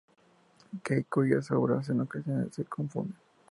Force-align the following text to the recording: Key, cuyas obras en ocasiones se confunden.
Key, 0.83 1.03
cuyas 1.03 1.51
obras 1.51 1.89
en 1.89 2.01
ocasiones 2.01 2.55
se 2.55 2.65
confunden. 2.65 3.15